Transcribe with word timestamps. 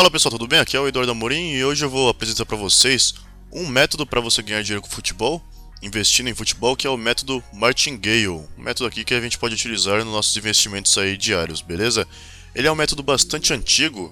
Fala 0.00 0.10
pessoal, 0.10 0.32
tudo 0.32 0.46
bem? 0.46 0.58
Aqui 0.58 0.74
é 0.74 0.80
o 0.80 0.88
Eduardo 0.88 1.12
Amorim 1.12 1.52
e 1.52 1.62
hoje 1.62 1.84
eu 1.84 1.90
vou 1.90 2.08
apresentar 2.08 2.46
para 2.46 2.56
vocês 2.56 3.12
um 3.52 3.66
método 3.66 4.06
para 4.06 4.18
você 4.18 4.40
ganhar 4.40 4.62
dinheiro 4.62 4.80
com 4.80 4.88
futebol, 4.88 5.44
investindo 5.82 6.30
em 6.30 6.34
futebol, 6.34 6.74
que 6.74 6.86
é 6.86 6.90
o 6.90 6.96
método 6.96 7.44
Martingale. 7.52 8.26
Um 8.28 8.48
método 8.56 8.86
aqui 8.86 9.04
que 9.04 9.12
a 9.12 9.20
gente 9.20 9.36
pode 9.36 9.54
utilizar 9.54 10.02
nos 10.02 10.10
nossos 10.10 10.34
investimentos 10.38 10.96
aí 10.96 11.18
diários, 11.18 11.60
beleza? 11.60 12.08
Ele 12.54 12.66
é 12.66 12.72
um 12.72 12.74
método 12.74 13.02
bastante 13.02 13.52
antigo 13.52 14.10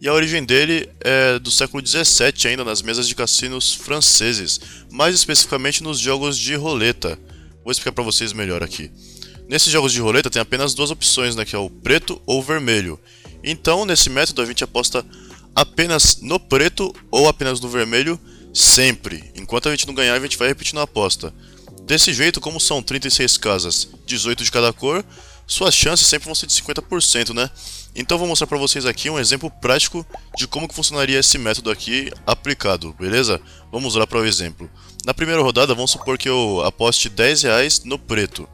e 0.00 0.06
a 0.06 0.12
origem 0.12 0.44
dele 0.44 0.88
é 1.00 1.36
do 1.40 1.50
século 1.50 1.82
17 1.82 2.46
ainda 2.46 2.62
nas 2.62 2.80
mesas 2.80 3.08
de 3.08 3.16
cassinos 3.16 3.74
franceses, 3.74 4.60
mais 4.88 5.16
especificamente 5.16 5.82
nos 5.82 5.98
jogos 5.98 6.38
de 6.38 6.54
roleta. 6.54 7.18
Vou 7.64 7.72
explicar 7.72 7.90
para 7.90 8.04
vocês 8.04 8.32
melhor 8.32 8.62
aqui. 8.62 8.88
Nesses 9.48 9.72
jogos 9.72 9.92
de 9.92 10.00
roleta 10.00 10.30
tem 10.30 10.40
apenas 10.40 10.74
duas 10.74 10.92
opções, 10.92 11.34
né, 11.34 11.44
que 11.44 11.56
é 11.56 11.58
o 11.58 11.68
preto 11.68 12.22
ou 12.24 12.38
o 12.38 12.42
vermelho. 12.42 13.00
Então, 13.46 13.84
nesse 13.84 14.08
método 14.08 14.40
a 14.40 14.46
gente 14.46 14.64
aposta 14.64 15.04
apenas 15.54 16.18
no 16.20 16.38
preto 16.38 16.94
ou 17.10 17.28
apenas 17.28 17.60
no 17.60 17.68
vermelho 17.68 18.18
sempre. 18.52 19.32
Enquanto 19.34 19.68
a 19.68 19.70
gente 19.70 19.86
não 19.86 19.94
ganhar, 19.94 20.14
a 20.14 20.20
gente 20.20 20.38
vai 20.38 20.48
repetindo 20.48 20.80
a 20.80 20.84
aposta. 20.84 21.32
Desse 21.82 22.12
jeito, 22.12 22.40
como 22.40 22.60
são 22.60 22.82
36 22.82 23.36
casas, 23.36 23.88
18 24.06 24.42
de 24.42 24.50
cada 24.50 24.72
cor, 24.72 25.04
suas 25.46 25.74
chances 25.74 26.06
sempre 26.06 26.26
vão 26.26 26.34
ser 26.34 26.46
de 26.46 26.54
50%, 26.54 27.34
né? 27.34 27.50
Então 27.94 28.18
vou 28.18 28.26
mostrar 28.26 28.46
para 28.46 28.58
vocês 28.58 28.86
aqui 28.86 29.10
um 29.10 29.18
exemplo 29.18 29.50
prático 29.50 30.04
de 30.36 30.46
como 30.46 30.66
que 30.66 30.74
funcionaria 30.74 31.18
esse 31.18 31.36
método 31.38 31.70
aqui 31.70 32.10
aplicado, 32.26 32.94
beleza? 32.98 33.40
Vamos 33.70 33.94
lá 33.94 34.06
para 34.06 34.18
o 34.18 34.24
exemplo. 34.24 34.68
Na 35.04 35.12
primeira 35.12 35.42
rodada, 35.42 35.74
vamos 35.74 35.90
supor 35.90 36.16
que 36.16 36.28
eu 36.28 36.62
aposte 36.64 37.08
10 37.08 37.42
reais 37.42 37.84
no 37.84 37.98
preto. 37.98 38.48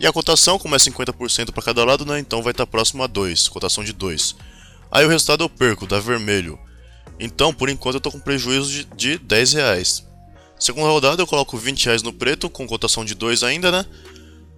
E 0.00 0.06
a 0.06 0.12
cotação, 0.12 0.58
como 0.58 0.76
é 0.76 0.78
50% 0.78 1.50
para 1.50 1.62
cada 1.62 1.84
lado, 1.84 2.06
né, 2.06 2.20
então 2.20 2.40
vai 2.40 2.52
estar 2.52 2.64
tá 2.64 2.70
próximo 2.70 3.02
a 3.02 3.08
2, 3.08 3.48
cotação 3.48 3.82
de 3.82 3.92
2. 3.92 4.36
Aí 4.90 5.04
o 5.04 5.08
resultado 5.08 5.44
eu 5.44 5.48
perco, 5.48 5.86
dá 5.86 5.98
vermelho. 5.98 6.58
Então, 7.20 7.52
por 7.52 7.68
enquanto, 7.68 7.94
eu 7.94 7.98
estou 7.98 8.12
com 8.12 8.20
prejuízo 8.20 8.70
de, 8.70 8.84
de 8.84 9.18
10 9.18 9.52
reais. 9.54 10.06
Segunda 10.58 10.88
rodada, 10.88 11.22
eu 11.22 11.26
coloco 11.26 11.56
20 11.56 11.86
reais 11.86 12.02
no 12.02 12.12
preto, 12.12 12.50
com 12.50 12.66
cotação 12.66 13.04
de 13.04 13.14
2 13.14 13.42
ainda, 13.42 13.70
né? 13.70 13.84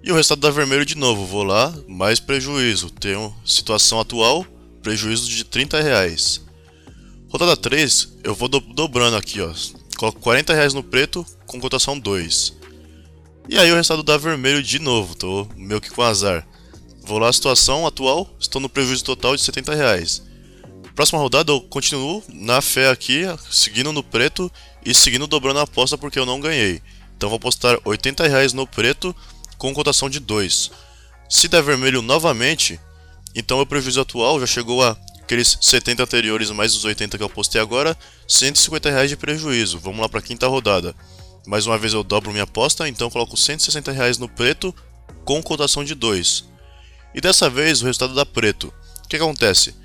E 0.02 0.10
o 0.10 0.14
resultado 0.14 0.40
dá 0.40 0.50
vermelho 0.50 0.84
de 0.84 0.96
novo, 0.96 1.26
vou 1.26 1.42
lá, 1.42 1.74
mais 1.86 2.18
prejuízo. 2.18 2.90
Tenho 2.90 3.34
situação 3.44 4.00
atual, 4.00 4.46
prejuízo 4.82 5.28
de 5.28 5.44
30 5.44 5.80
reais. 5.80 6.40
Rodada 7.28 7.56
3, 7.56 8.16
eu 8.24 8.34
vou 8.34 8.48
do 8.48 8.60
dobrando 8.60 9.16
aqui, 9.16 9.40
ó. 9.40 9.52
Coloco 9.96 10.20
40 10.20 10.54
reais 10.54 10.72
no 10.72 10.82
preto, 10.82 11.24
com 11.46 11.60
cotação 11.60 11.98
2. 11.98 12.56
E 13.48 13.58
aí 13.58 13.70
o 13.70 13.74
resultado 13.74 14.02
dá 14.02 14.16
vermelho 14.16 14.62
de 14.62 14.78
novo, 14.78 15.14
tô 15.14 15.46
meio 15.56 15.80
que 15.80 15.90
com 15.90 16.02
azar. 16.02 16.46
Vou 17.02 17.18
lá, 17.18 17.30
situação 17.32 17.86
atual, 17.86 18.28
estou 18.38 18.60
no 18.60 18.68
prejuízo 18.68 19.04
total 19.04 19.36
de 19.36 19.42
70 19.42 19.74
reais. 19.74 20.22
Próxima 21.00 21.18
rodada 21.18 21.50
eu 21.50 21.62
continuo 21.62 22.22
na 22.28 22.60
fé 22.60 22.90
aqui, 22.90 23.22
seguindo 23.50 23.90
no 23.90 24.02
preto 24.02 24.52
e 24.84 24.94
seguindo 24.94 25.26
dobrando 25.26 25.60
a 25.60 25.62
aposta 25.62 25.96
porque 25.96 26.18
eu 26.18 26.26
não 26.26 26.38
ganhei. 26.38 26.82
Então 27.16 27.30
vou 27.30 27.38
apostar 27.38 27.78
80 27.86 28.28
reais 28.28 28.52
no 28.52 28.66
preto 28.66 29.16
com 29.56 29.72
cotação 29.72 30.10
de 30.10 30.20
2. 30.20 30.70
Se 31.26 31.48
der 31.48 31.62
vermelho 31.62 32.02
novamente, 32.02 32.78
então 33.34 33.58
o 33.58 33.64
prejuízo 33.64 34.02
atual 34.02 34.38
já 34.40 34.46
chegou 34.46 34.84
a 34.84 34.94
aqueles 35.22 35.56
70 35.62 36.02
anteriores 36.02 36.50
mais 36.50 36.74
os 36.74 36.84
80 36.84 37.16
que 37.16 37.24
eu 37.24 37.30
postei 37.30 37.62
agora, 37.62 37.96
150 38.28 38.90
reais 38.90 39.08
de 39.08 39.16
prejuízo. 39.16 39.78
Vamos 39.78 40.02
lá 40.02 40.08
para 40.10 40.18
a 40.18 40.22
quinta 40.22 40.48
rodada. 40.48 40.94
Mais 41.46 41.64
uma 41.64 41.78
vez 41.78 41.94
eu 41.94 42.04
dobro 42.04 42.30
minha 42.30 42.44
aposta, 42.44 42.86
então 42.86 43.08
coloco 43.08 43.38
160 43.38 43.90
reais 43.90 44.18
no 44.18 44.28
preto 44.28 44.74
com 45.24 45.42
cotação 45.42 45.82
de 45.82 45.94
2. 45.94 46.44
E 47.14 47.22
dessa 47.22 47.48
vez 47.48 47.80
o 47.80 47.86
resultado 47.86 48.14
dá 48.14 48.26
preto. 48.26 48.70
O 49.02 49.08
que 49.08 49.16
acontece? 49.16 49.80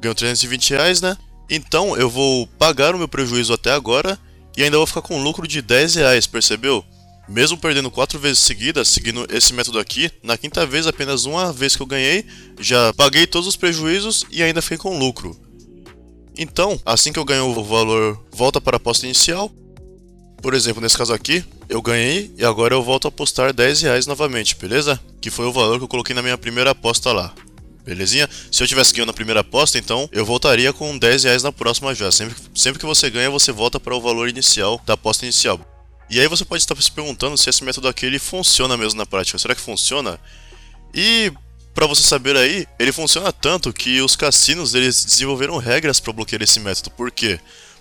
Ganho 0.00 0.14
320 0.14 0.70
reais, 0.70 1.00
né? 1.00 1.16
Então 1.48 1.96
eu 1.96 2.10
vou 2.10 2.46
pagar 2.58 2.94
o 2.94 2.98
meu 2.98 3.08
prejuízo 3.08 3.52
até 3.52 3.72
agora 3.72 4.18
e 4.56 4.62
ainda 4.62 4.76
vou 4.76 4.86
ficar 4.86 5.02
com 5.02 5.18
um 5.18 5.22
lucro 5.22 5.46
de 5.46 5.62
10 5.62 5.94
reais, 5.96 6.26
percebeu? 6.26 6.84
Mesmo 7.28 7.58
perdendo 7.58 7.90
4 7.90 8.18
vezes 8.18 8.38
seguidas, 8.38 8.88
seguindo 8.88 9.26
esse 9.30 9.52
método 9.52 9.78
aqui, 9.78 10.10
na 10.22 10.38
quinta 10.38 10.64
vez, 10.64 10.86
apenas 10.86 11.24
uma 11.24 11.52
vez 11.52 11.74
que 11.74 11.82
eu 11.82 11.86
ganhei, 11.86 12.24
já 12.60 12.92
paguei 12.94 13.26
todos 13.26 13.48
os 13.48 13.56
prejuízos 13.56 14.24
e 14.30 14.42
ainda 14.42 14.62
fiquei 14.62 14.78
com 14.78 14.98
lucro. 14.98 15.36
Então, 16.38 16.80
assim 16.84 17.12
que 17.12 17.18
eu 17.18 17.24
ganho 17.24 17.46
o 17.46 17.64
valor 17.64 18.24
volta 18.30 18.60
para 18.60 18.76
a 18.76 18.78
aposta 18.78 19.06
inicial, 19.06 19.50
por 20.40 20.54
exemplo, 20.54 20.80
nesse 20.80 20.96
caso 20.96 21.12
aqui, 21.12 21.42
eu 21.68 21.82
ganhei 21.82 22.32
e 22.36 22.44
agora 22.44 22.74
eu 22.74 22.82
volto 22.82 23.06
a 23.06 23.08
apostar 23.08 23.52
10 23.52 23.82
reais 23.82 24.06
novamente, 24.06 24.54
beleza? 24.54 25.00
Que 25.20 25.30
foi 25.30 25.46
o 25.46 25.52
valor 25.52 25.78
que 25.78 25.84
eu 25.84 25.88
coloquei 25.88 26.14
na 26.14 26.22
minha 26.22 26.38
primeira 26.38 26.70
aposta 26.70 27.12
lá. 27.12 27.34
Belezinha? 27.86 28.28
Se 28.50 28.62
eu 28.62 28.66
tivesse 28.66 28.92
ganho 28.92 29.06
na 29.06 29.12
primeira 29.12 29.40
aposta, 29.40 29.78
então 29.78 30.08
eu 30.10 30.26
voltaria 30.26 30.72
com 30.72 30.98
10 30.98 31.22
reais 31.22 31.42
na 31.44 31.52
próxima 31.52 31.94
já. 31.94 32.10
Sempre, 32.10 32.34
sempre 32.52 32.80
que 32.80 32.84
você 32.84 33.08
ganha, 33.08 33.30
você 33.30 33.52
volta 33.52 33.78
para 33.78 33.94
o 33.94 34.00
valor 34.00 34.28
inicial 34.28 34.82
da 34.84 34.94
aposta 34.94 35.24
inicial. 35.24 35.60
E 36.10 36.20
aí 36.20 36.26
você 36.26 36.44
pode 36.44 36.62
estar 36.62 36.80
se 36.82 36.90
perguntando 36.90 37.38
se 37.38 37.48
esse 37.48 37.62
método 37.62 37.86
aqui 37.86 38.04
ele 38.04 38.18
funciona 38.18 38.76
mesmo 38.76 38.98
na 38.98 39.06
prática. 39.06 39.38
Será 39.38 39.54
que 39.54 39.60
funciona? 39.60 40.18
E 40.92 41.32
para 41.72 41.86
você 41.86 42.02
saber 42.02 42.36
aí, 42.36 42.66
ele 42.78 42.90
funciona 42.90 43.30
tanto 43.32 43.72
que 43.72 44.00
os 44.00 44.16
cassinos 44.16 44.74
eles 44.74 45.04
desenvolveram 45.04 45.58
regras 45.58 46.00
para 46.00 46.12
bloquear 46.12 46.42
esse 46.42 46.58
método. 46.58 46.90
Por 46.90 47.10
quê? 47.10 47.38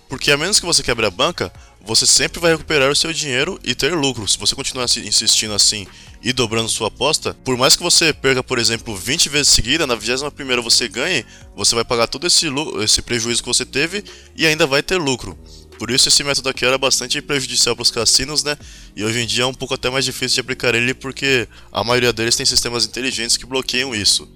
Porque 0.07 0.31
a 0.31 0.38
menos 0.38 0.59
que 0.59 0.65
você 0.65 0.83
quebre 0.83 1.05
a 1.05 1.09
banca, 1.09 1.51
você 1.85 2.07
sempre 2.07 2.40
vai 2.40 2.51
recuperar 2.51 2.90
o 2.90 2.96
seu 2.96 3.13
dinheiro 3.13 3.59
e 3.63 3.75
ter 3.75 3.94
lucro. 3.94 4.28
Se 4.28 4.38
você 4.40 4.56
continuar 4.56 4.85
insistindo 4.85 5.53
assim 5.53 5.85
e 6.22 6.34
dobrando 6.34 6.68
sua 6.68 6.88
aposta, 6.88 7.35
por 7.46 7.56
mais 7.56 7.75
que 7.75 7.84
você 7.84 8.12
perca, 8.12 8.41
por 8.41 8.57
exemplo, 8.57 8.96
20 8.96 9.29
vezes 9.29 9.50
seguida, 9.50 9.85
na 9.85 9.94
21 9.94 10.62
você 10.63 10.88
ganhe, 10.88 11.24
você 11.56 11.75
vai 11.75 11.85
pagar 11.85 12.07
todo 12.07 12.25
esse, 12.25 12.47
esse 12.84 13.01
prejuízo 13.03 13.44
que 13.44 13.47
você 13.47 13.63
teve 13.63 14.03
e 14.35 14.47
ainda 14.47 14.66
vai 14.66 14.81
ter 14.81 14.97
lucro. 14.97 15.38
Por 15.78 15.91
isso 15.91 16.07
esse 16.07 16.24
método 16.24 16.50
aqui 16.50 16.66
era 16.66 16.78
bastante 16.78 17.22
prejudicial 17.22 17.75
para 17.75 17.84
os 17.84 17.91
cassinos, 17.91 18.44
né? 18.44 18.57
E 18.95 19.03
hoje 19.03 19.19
em 19.19 19.28
dia 19.28 19.44
é 19.44 19.47
um 19.47 19.53
pouco 19.53 19.74
até 19.74 19.90
mais 19.90 20.06
difícil 20.06 20.35
de 20.35 20.41
aplicar 20.41 20.74
ele 20.74 20.94
porque 20.94 21.47
a 21.72 21.84
maioria 21.84 22.12
deles 22.12 22.35
tem 22.35 22.45
sistemas 22.45 22.85
inteligentes 22.85 23.38
que 23.38 23.45
bloqueiam 23.45 23.94
isso. 23.94 24.28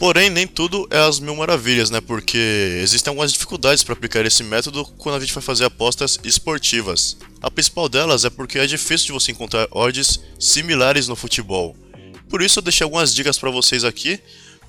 Porém, 0.00 0.30
nem 0.30 0.46
tudo 0.46 0.88
é 0.90 0.98
as 0.98 1.20
mil 1.20 1.36
maravilhas, 1.36 1.90
né? 1.90 2.00
Porque 2.00 2.38
existem 2.82 3.10
algumas 3.10 3.30
dificuldades 3.30 3.84
para 3.84 3.92
aplicar 3.92 4.24
esse 4.24 4.42
método 4.42 4.82
quando 4.96 5.16
a 5.16 5.20
gente 5.20 5.34
vai 5.34 5.42
fazer 5.42 5.66
apostas 5.66 6.18
esportivas. 6.24 7.18
A 7.42 7.50
principal 7.50 7.86
delas 7.86 8.24
é 8.24 8.30
porque 8.30 8.58
é 8.58 8.66
difícil 8.66 9.08
de 9.08 9.12
você 9.12 9.30
encontrar 9.30 9.68
odds 9.70 10.18
similares 10.38 11.06
no 11.06 11.14
futebol. 11.14 11.76
Por 12.30 12.40
isso 12.40 12.60
eu 12.60 12.62
deixei 12.62 12.82
algumas 12.82 13.14
dicas 13.14 13.38
para 13.38 13.50
vocês 13.50 13.84
aqui 13.84 14.18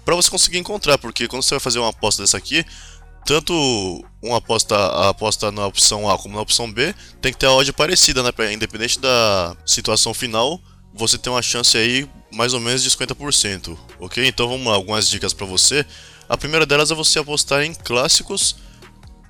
para 0.04 0.16
você 0.16 0.30
conseguir 0.30 0.58
encontrar, 0.58 0.98
porque 0.98 1.30
quando 1.30 1.44
você 1.44 1.54
vai 1.54 1.62
fazer 1.62 1.80
uma 1.80 1.92
aposta 1.92 2.22
dessa 2.24 2.36
aqui, 2.36 2.66
tanto 3.26 4.04
uma 4.22 4.40
aposta, 4.40 4.76
a 4.76 5.10
aposta 5.10 5.50
na 5.50 5.66
opção 5.66 6.10
A 6.10 6.18
como 6.18 6.36
na 6.36 6.42
opção 6.42 6.70
B 6.70 6.94
tem 7.22 7.32
que 7.32 7.40
ter 7.40 7.46
a 7.46 7.54
odd 7.54 7.72
parecida, 7.72 8.22
né? 8.22 8.32
Independente 8.52 9.00
da 9.00 9.56
situação 9.66 10.14
final, 10.14 10.60
você 10.94 11.18
tem 11.18 11.32
uma 11.32 11.42
chance 11.42 11.78
aí 11.78 12.06
mais 12.34 12.54
ou 12.54 12.60
menos 12.60 12.84
de 12.84 12.90
50%, 12.90 13.78
ok? 14.00 14.26
Então 14.28 14.48
vamos 14.48 14.68
lá, 14.68 14.74
algumas 14.74 15.10
dicas 15.10 15.34
para 15.34 15.46
você. 15.46 15.86
A 16.30 16.38
primeira 16.38 16.66
delas 16.66 16.92
é 16.92 16.96
você 16.96 17.20
apostar 17.20 17.64
em 17.64 17.74
clássicos 17.74 18.56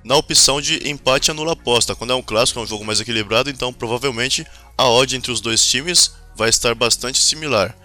na 0.04 0.16
opção 0.16 0.60
de 0.60 0.88
empate 0.88 1.30
anula 1.30 1.52
aposta. 1.52 1.94
Quando 1.94 2.12
é 2.12 2.16
um 2.16 2.22
clássico, 2.22 2.58
é 2.58 2.62
um 2.62 2.66
jogo 2.66 2.84
mais 2.84 3.00
equilibrado, 3.00 3.50
então 3.50 3.72
provavelmente 3.72 4.46
a 4.76 4.88
odd 4.88 5.16
entre 5.16 5.30
os 5.30 5.40
dois 5.40 5.64
times 5.64 6.12
vai 6.36 6.48
estar 6.48 6.74
bastante 6.74 7.18
similar. 7.18 7.76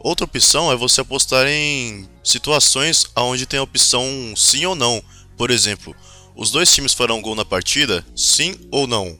Outra 0.00 0.24
opção 0.24 0.70
é 0.70 0.76
você 0.76 1.00
apostar 1.00 1.46
em 1.46 2.08
situações 2.22 3.06
onde 3.16 3.46
tem 3.46 3.58
a 3.58 3.62
opção 3.62 4.04
sim 4.36 4.64
ou 4.64 4.74
não. 4.74 5.02
Por 5.36 5.50
exemplo, 5.50 5.94
os 6.34 6.50
dois 6.50 6.72
times 6.72 6.92
farão 6.92 7.20
gol 7.20 7.34
na 7.34 7.44
partida, 7.44 8.06
sim 8.14 8.54
ou 8.70 8.86
não. 8.86 9.18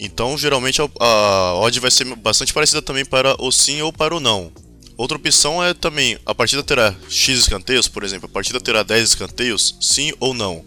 Então, 0.00 0.38
geralmente 0.38 0.80
a, 0.80 1.54
odd 1.56 1.80
vai 1.80 1.90
ser 1.90 2.04
bastante 2.16 2.54
parecida 2.54 2.80
também 2.80 3.04
para 3.04 3.34
o 3.42 3.50
sim 3.50 3.82
ou 3.82 3.92
para 3.92 4.14
o 4.14 4.20
não. 4.20 4.52
Outra 4.98 5.16
opção 5.16 5.62
é 5.62 5.72
também, 5.72 6.18
a 6.26 6.34
partida 6.34 6.60
terá 6.60 6.92
X 7.08 7.38
escanteios, 7.38 7.86
por 7.86 8.02
exemplo, 8.02 8.28
a 8.28 8.32
partida 8.32 8.60
terá 8.60 8.82
10 8.82 9.10
escanteios, 9.10 9.76
sim 9.80 10.12
ou 10.18 10.34
não. 10.34 10.64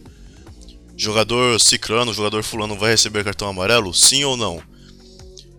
Jogador 0.96 1.60
ciclano, 1.60 2.14
jogador 2.14 2.42
fulano 2.42 2.78
vai 2.78 2.92
receber 2.92 3.26
cartão 3.26 3.50
amarelo, 3.50 3.94
sim 3.94 4.24
ou 4.24 4.38
não. 4.38 4.64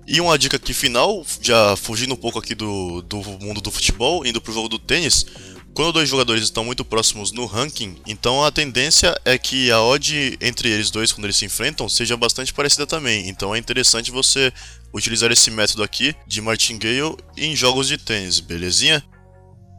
E 0.07 0.23
uma 0.23 0.39
dica 0.39 0.57
aqui 0.57 0.73
final, 0.73 1.23
já 1.43 1.77
fugindo 1.77 2.15
um 2.15 2.17
pouco 2.17 2.39
aqui 2.39 2.55
do, 2.55 3.03
do 3.03 3.19
mundo 3.43 3.61
do 3.61 3.71
futebol, 3.71 4.25
indo 4.25 4.41
para 4.41 4.51
o 4.51 4.55
jogo 4.55 4.71
do 4.71 4.79
tênis, 4.79 5.27
quando 5.75 5.93
dois 5.93 6.09
jogadores 6.09 6.43
estão 6.43 6.65
muito 6.65 6.85
próximos 6.85 7.33
no 7.33 7.47
ranking, 7.47 7.97
então 8.07 8.45
a 8.45 8.51
tendência 8.51 9.19
é 9.25 9.39
que 9.39 9.71
a 9.71 9.81
odd 9.81 10.39
entre 10.41 10.69
eles 10.69 10.91
dois, 10.91 11.13
quando 11.13 11.25
eles 11.25 11.37
se 11.37 11.47
enfrentam, 11.47 11.89
seja 11.89 12.17
bastante 12.17 12.53
parecida 12.53 12.87
também. 12.87 13.29
Então 13.29 13.55
é 13.55 13.59
interessante 13.59 14.11
você 14.11 14.53
utilizar 14.93 15.33
esse 15.33 15.51
método 15.51 15.83
aqui 15.83 16.15
de 16.27 16.41
martingale 16.41 17.17
em 17.37 17.57
jogos 17.57 17.89
de 17.89 17.97
tênis, 17.97 18.41
belezinha? 18.41 19.03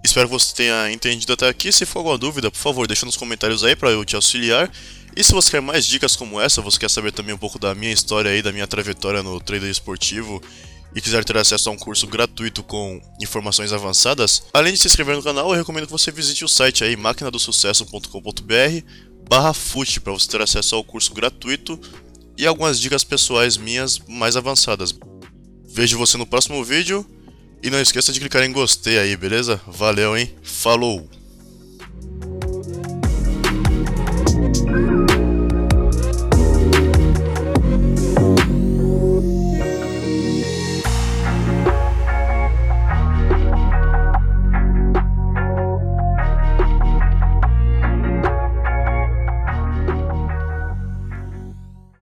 Espero 0.03 0.27
que 0.27 0.33
você 0.33 0.53
tenha 0.53 0.91
entendido 0.91 1.31
até 1.31 1.47
aqui. 1.47 1.71
Se 1.71 1.85
for 1.85 1.99
alguma 1.99 2.17
dúvida, 2.17 2.51
por 2.51 2.57
favor, 2.57 2.87
deixa 2.87 3.05
nos 3.05 3.15
comentários 3.15 3.63
aí 3.63 3.75
para 3.75 3.89
eu 3.91 4.03
te 4.03 4.15
auxiliar. 4.15 4.69
E 5.15 5.23
se 5.23 5.31
você 5.31 5.51
quer 5.51 5.61
mais 5.61 5.85
dicas 5.85 6.15
como 6.15 6.41
essa, 6.41 6.61
você 6.61 6.77
quer 6.77 6.89
saber 6.89 7.11
também 7.11 7.33
um 7.33 7.37
pouco 7.37 7.57
da 7.57 7.73
minha 7.73 7.93
história 7.93 8.29
aí, 8.29 8.41
da 8.41 8.51
minha 8.51 8.67
trajetória 8.67 9.23
no 9.23 9.39
trader 9.39 9.69
esportivo 9.69 10.41
e 10.95 11.01
quiser 11.01 11.23
ter 11.23 11.37
acesso 11.37 11.69
a 11.69 11.71
um 11.71 11.77
curso 11.77 12.07
gratuito 12.07 12.63
com 12.63 13.01
informações 13.21 13.73
avançadas, 13.73 14.43
além 14.53 14.73
de 14.73 14.79
se 14.79 14.87
inscrever 14.87 15.15
no 15.15 15.23
canal, 15.23 15.49
eu 15.49 15.57
recomendo 15.57 15.85
que 15.85 15.91
você 15.91 16.11
visite 16.11 16.45
o 16.45 16.49
site 16.49 16.83
aí 16.83 16.95
maquinadosucesso.com.br 16.95 18.85
barra 19.27 19.53
fute 19.53 19.99
para 19.99 20.13
você 20.13 20.27
ter 20.27 20.41
acesso 20.41 20.75
ao 20.75 20.83
curso 20.83 21.13
gratuito 21.13 21.79
e 22.37 22.45
algumas 22.45 22.79
dicas 22.79 23.03
pessoais 23.03 23.57
minhas 23.57 23.99
mais 24.07 24.35
avançadas. 24.35 24.93
Vejo 25.65 25.97
você 25.97 26.17
no 26.17 26.25
próximo 26.27 26.63
vídeo 26.63 27.05
e 27.63 27.69
não 27.69 27.81
esqueça 27.81 28.11
de 28.11 28.19
clicar 28.19 28.43
em 28.43 28.51
gostei 28.51 28.99
aí, 28.99 29.15
beleza? 29.15 29.59
Valeu, 29.65 30.17
hein? 30.17 30.33
Falou! 30.43 31.09